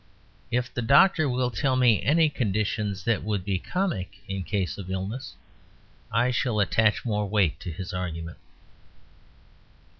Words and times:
If 0.49 0.73
the 0.73 0.81
doctor 0.81 1.29
will 1.29 1.51
tell 1.51 1.75
me 1.75 2.01
any 2.01 2.27
conditions 2.27 3.03
that 3.03 3.23
would 3.23 3.45
be 3.45 3.59
comic 3.59 4.17
in 4.27 4.41
case 4.41 4.79
of 4.79 4.89
illness, 4.89 5.35
I 6.11 6.31
shall 6.31 6.59
attach 6.59 7.05
more 7.05 7.29
weight 7.29 7.59
to 7.59 7.71
his 7.71 7.93
argument. 7.93 8.39